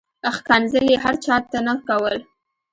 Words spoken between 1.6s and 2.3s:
نه کول.